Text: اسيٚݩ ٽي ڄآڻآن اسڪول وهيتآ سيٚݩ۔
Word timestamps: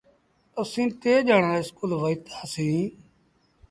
اسيٚݩ 0.61 0.95
ٽي 1.01 1.13
ڄآڻآن 1.27 1.55
اسڪول 1.61 1.91
وهيتآ 2.01 2.37
سيٚݩ۔ 2.53 2.89